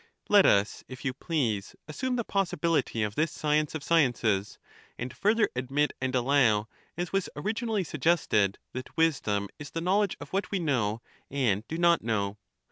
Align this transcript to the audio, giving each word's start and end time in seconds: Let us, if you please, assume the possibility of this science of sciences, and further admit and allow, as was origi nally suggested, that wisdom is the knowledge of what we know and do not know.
Let 0.29 0.47
us, 0.47 0.83
if 0.87 1.05
you 1.05 1.13
please, 1.13 1.75
assume 1.87 2.15
the 2.15 2.23
possibility 2.23 3.03
of 3.03 3.13
this 3.13 3.31
science 3.31 3.75
of 3.75 3.83
sciences, 3.83 4.57
and 4.97 5.15
further 5.15 5.47
admit 5.55 5.93
and 6.01 6.15
allow, 6.15 6.67
as 6.97 7.13
was 7.13 7.29
origi 7.35 7.67
nally 7.67 7.83
suggested, 7.83 8.57
that 8.73 8.97
wisdom 8.97 9.47
is 9.59 9.69
the 9.69 9.79
knowledge 9.81 10.17
of 10.19 10.33
what 10.33 10.49
we 10.49 10.57
know 10.57 11.03
and 11.29 11.67
do 11.67 11.77
not 11.77 12.01
know. 12.01 12.39